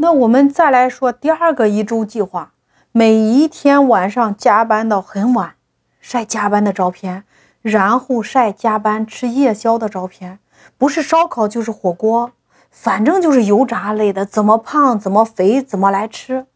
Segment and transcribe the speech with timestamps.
[0.00, 2.52] 那我们再来说第二个一周计划，
[2.92, 5.54] 每一天晚上加班到很晚，
[6.00, 7.24] 晒加班的照片，
[7.62, 10.38] 然后晒加班吃夜宵的照片，
[10.78, 12.30] 不是烧烤就是火锅，
[12.70, 16.46] 反正就是油炸类的，怎么胖怎么肥怎么来吃。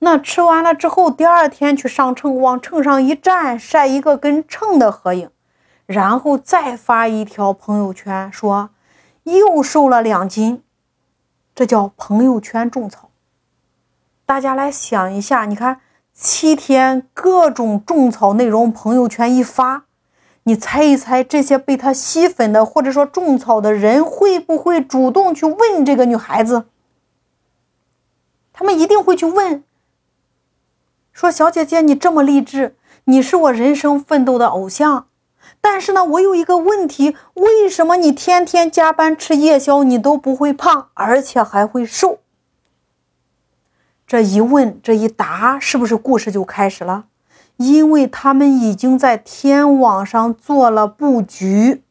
[0.00, 5.30] 那吃完了之后，第二天去上秤，往秤上一站，晒一个跟秤的合影，
[5.86, 8.68] 然后再发一条朋友圈说
[9.22, 10.62] 又瘦了两斤。
[11.62, 13.10] 这叫朋友圈种草。
[14.26, 15.80] 大家来想一下，你看
[16.12, 19.84] 七天各种种草内容，朋友圈一发，
[20.42, 26.64] 你猜一猜，这些被他吸粉的或者说种草的人会不会主动去问这个女孩子？
[28.52, 29.62] 他们一定会去问，
[31.12, 35.06] 说：“小姐姐，你这么励志，你是我人生奋斗的偶像。”
[35.62, 42.18] 但是呢，我有一个问题，为什么你天天加班吃夜宵，你都不会胖，而且还会瘦？
[44.04, 47.04] 这一问，这一答，是不是故事就开始了？
[47.58, 51.84] 因为他们已经在天网上做了布局。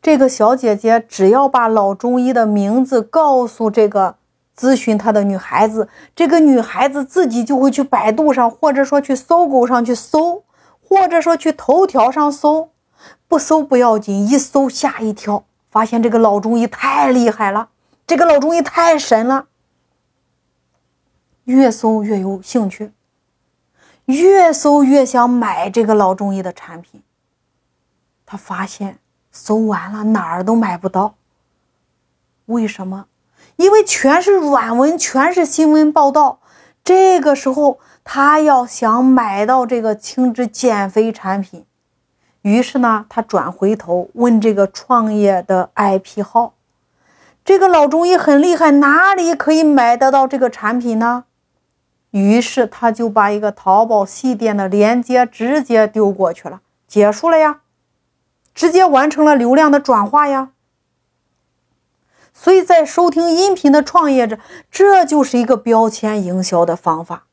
[0.00, 4.16] 这个小姐姐只要把老中医的名字告诉这个
[4.58, 10.42] 咨询她的女孩子，这个女孩子自己就会去百度上，或者说去搜狗上去搜。
[10.86, 12.70] 或者说去头条上搜，
[13.26, 17.70] 不搜不要紧，一搜吓一跳，发现这个老中医太厉害了，
[18.06, 19.46] 这个老中医太神了。
[21.44, 22.92] 越搜越有兴趣，
[24.04, 27.02] 越搜越想买这个老中医的产品。
[28.24, 28.98] 他发现
[29.32, 31.16] 搜完了哪儿都买不到，
[32.46, 33.06] 为什么？
[33.56, 36.40] 因为全是软文，全是新闻报道。
[36.84, 37.80] 这个时候。
[38.04, 41.64] 他要想买到这个轻脂减肥产品，
[42.42, 46.52] 于是呢，他转回头问这个创业的 IP 号，
[47.44, 51.24] 这个老中医很厉害，哪里可以买得到这个产品呢？
[52.10, 57.62] 于是他就把一个淘宝系店的链接直接丢过去了，结束了呀，
[58.54, 60.50] 直接完成了流量的转化呀。
[62.32, 64.38] 所以在收听音频的创业者，
[64.70, 67.24] 这就是一个标签营销的方法。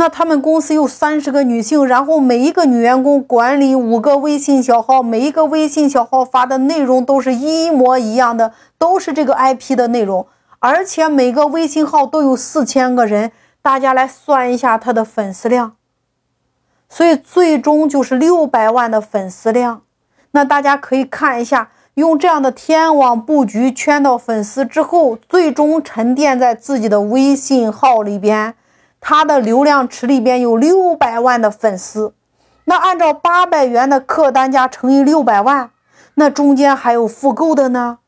[0.00, 10.26] 那他们公司有三十个女性，然后每一个女员工管理五个微信小号，每一个微信小号发的内容都是一模一样的，都是这个 IP 的内容，
[10.58, 15.74] 而且每个微信号都有四千个人，大家来算一下他的粉丝量，
[16.88, 19.82] 所以最终就是六百万的粉丝量。
[20.30, 28.54] 那大家可以看一下，用这样的天网布局圈到粉丝之后，最终沉淀在自己的微信号里边。
[29.00, 32.12] 他的流量池里边有六百万的粉丝，
[32.64, 35.70] 那按照八百元的客单价乘以六百万，
[36.14, 37.98] 那中间还有复购的呢。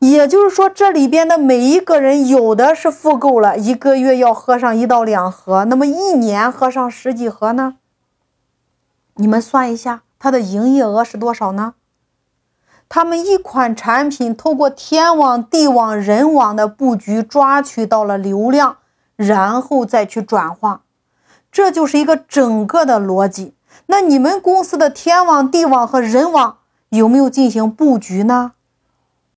[0.00, 7.76] 也就是说，这里边的每一个人有的是复购了，一个月要喝上一到两盒，那么一年喝上十几盒呢？
[9.14, 11.74] 你们算一下，它的营业额是多少呢？
[12.88, 18.78] 他们一款产品透过天网、地网、人网的布局，抓取到了流量。
[19.16, 20.82] 然后再去转化，
[21.50, 23.54] 这就是一个整个的逻辑。
[23.86, 26.58] 那你们公司的天网、地网和人网
[26.90, 28.52] 有没有进行布局呢？